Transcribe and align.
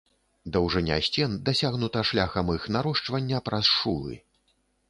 Даўжыня 0.55 0.95
сцен 1.07 1.35
дасягнута 1.51 1.99
шляхам 2.13 2.51
іх 2.57 2.67
нарошчвання 2.77 3.43
праз 3.51 3.73
шулы. 3.77 4.19